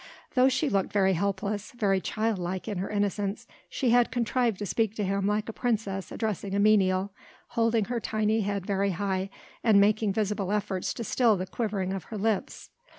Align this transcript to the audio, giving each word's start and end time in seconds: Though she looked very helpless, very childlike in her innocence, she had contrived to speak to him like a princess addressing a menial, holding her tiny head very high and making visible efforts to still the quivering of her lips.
Though 0.33 0.49
she 0.49 0.67
looked 0.67 0.91
very 0.91 1.13
helpless, 1.13 1.73
very 1.73 2.01
childlike 2.01 2.67
in 2.67 2.79
her 2.79 2.89
innocence, 2.89 3.45
she 3.69 3.91
had 3.91 4.09
contrived 4.09 4.57
to 4.57 4.65
speak 4.65 4.95
to 4.95 5.03
him 5.03 5.27
like 5.27 5.47
a 5.47 5.53
princess 5.53 6.11
addressing 6.11 6.55
a 6.55 6.59
menial, 6.59 7.11
holding 7.49 7.85
her 7.85 7.99
tiny 7.99 8.41
head 8.41 8.65
very 8.65 8.89
high 8.97 9.29
and 9.63 9.79
making 9.79 10.13
visible 10.13 10.51
efforts 10.51 10.91
to 10.95 11.03
still 11.03 11.37
the 11.37 11.45
quivering 11.45 11.93
of 11.93 12.05
her 12.05 12.17
lips. 12.17 12.71